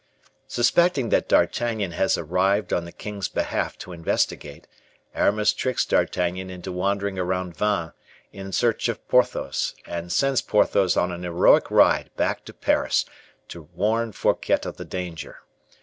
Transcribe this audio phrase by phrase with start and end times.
[0.47, 4.65] Suspecting that D'Artagnan has arrived on the king's behalf to investigate,
[5.13, 7.91] Aramis tricks D'Artagnan into wandering around Vannes
[8.33, 13.05] in search of Porthos, and sends Porthos on an heroic ride back to Paris
[13.49, 15.41] to warn Fouquet of the danger.